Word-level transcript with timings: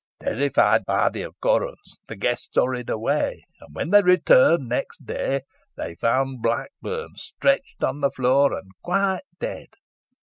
"Terrified 0.19 0.83
by 0.87 1.09
the 1.09 1.21
occurrence 1.21 1.99
the 2.07 2.15
guests 2.15 2.49
hurried 2.55 2.89
away, 2.89 3.43
and 3.59 3.75
when 3.75 3.91
they 3.91 4.01
returned 4.01 4.67
next 4.67 5.05
day, 5.05 5.41
they 5.77 5.93
found 5.93 6.41
Blackburn 6.41 7.13
stretched 7.17 7.83
on 7.83 8.01
the 8.01 8.09
floor, 8.09 8.57
and 8.57 8.71
quite 8.81 9.21
dead. 9.39 9.67